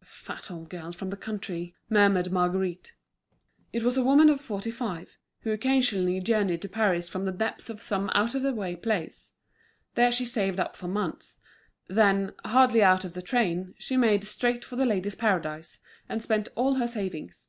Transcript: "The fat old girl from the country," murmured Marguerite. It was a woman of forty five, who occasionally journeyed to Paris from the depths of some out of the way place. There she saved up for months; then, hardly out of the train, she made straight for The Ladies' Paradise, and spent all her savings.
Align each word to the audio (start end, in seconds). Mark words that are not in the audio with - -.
"The 0.00 0.04
fat 0.04 0.50
old 0.50 0.68
girl 0.68 0.92
from 0.92 1.08
the 1.08 1.16
country," 1.16 1.74
murmured 1.88 2.30
Marguerite. 2.30 2.92
It 3.72 3.82
was 3.82 3.96
a 3.96 4.04
woman 4.04 4.28
of 4.28 4.42
forty 4.42 4.70
five, 4.70 5.16
who 5.40 5.52
occasionally 5.52 6.20
journeyed 6.20 6.60
to 6.60 6.68
Paris 6.68 7.08
from 7.08 7.24
the 7.24 7.32
depths 7.32 7.70
of 7.70 7.80
some 7.80 8.10
out 8.12 8.34
of 8.34 8.42
the 8.42 8.52
way 8.52 8.76
place. 8.76 9.32
There 9.94 10.12
she 10.12 10.26
saved 10.26 10.60
up 10.60 10.76
for 10.76 10.86
months; 10.86 11.38
then, 11.88 12.34
hardly 12.44 12.82
out 12.82 13.06
of 13.06 13.14
the 13.14 13.22
train, 13.22 13.74
she 13.78 13.96
made 13.96 14.22
straight 14.24 14.66
for 14.66 14.76
The 14.76 14.84
Ladies' 14.84 15.14
Paradise, 15.14 15.78
and 16.10 16.20
spent 16.22 16.50
all 16.56 16.74
her 16.74 16.86
savings. 16.86 17.48